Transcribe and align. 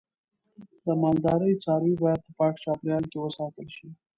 د 0.85 0.87
مالدارۍ 1.01 1.53
څاروی 1.63 1.93
باید 2.03 2.21
په 2.25 2.31
پاک 2.39 2.55
چاپیریال 2.63 3.03
کې 3.11 3.17
وساتل 3.19 3.67
شي. 3.75 3.87